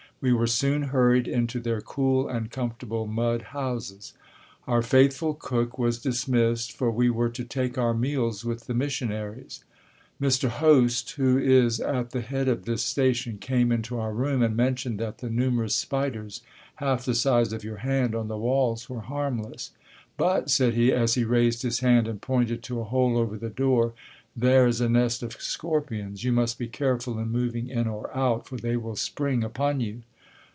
We 0.23 0.33
were 0.33 0.45
soon 0.45 0.83
hurried 0.83 1.27
into 1.27 1.59
their 1.59 1.81
cool 1.81 2.27
and 2.27 2.51
comfortable 2.51 3.07
mud 3.07 3.41
houses. 3.41 4.13
Our 4.67 4.83
faithful 4.83 5.33
cook 5.33 5.79
was 5.79 5.97
dismissed, 5.97 6.73
for 6.73 6.91
we 6.91 7.09
were 7.09 7.29
to 7.31 7.43
take 7.43 7.75
our 7.79 7.95
meals 7.95 8.45
with 8.45 8.67
the 8.67 8.75
missionaries. 8.75 9.63
Mr. 10.21 10.47
Hoste, 10.47 11.15
who 11.15 11.39
is 11.39 11.79
at 11.79 12.11
the 12.11 12.21
head 12.21 12.47
of 12.47 12.65
this 12.65 12.83
station, 12.83 13.39
came 13.39 13.71
into 13.71 13.97
our 13.97 14.13
room 14.13 14.43
and 14.43 14.55
mentioned 14.55 14.99
that 14.99 15.17
the 15.17 15.29
numerous 15.31 15.73
spiders, 15.73 16.43
half 16.75 17.03
the 17.03 17.15
size 17.15 17.51
of 17.51 17.63
your 17.63 17.77
hand, 17.77 18.13
on 18.13 18.27
the 18.27 18.37
walls 18.37 18.87
were 18.87 19.01
harmless. 19.01 19.71
"But," 20.17 20.51
said 20.51 20.75
he, 20.75 20.93
as 20.93 21.15
he 21.15 21.23
raised 21.23 21.63
his 21.63 21.79
hand 21.79 22.07
and 22.07 22.21
pointed 22.21 22.61
to 22.61 22.79
a 22.79 22.83
hole 22.83 23.17
over 23.17 23.37
the 23.39 23.49
door, 23.49 23.95
"there 24.35 24.67
is 24.67 24.81
a 24.81 24.87
nest 24.87 25.23
of 25.23 25.41
scorpions; 25.41 26.23
you 26.23 26.31
must 26.31 26.59
be 26.59 26.67
careful 26.67 27.17
in 27.17 27.31
moving 27.31 27.69
in 27.69 27.87
or 27.87 28.15
out, 28.15 28.47
for 28.47 28.57
they 28.57 28.77
will 28.77 28.95
spring 28.95 29.43
upon 29.43 29.79
you." 29.79 30.03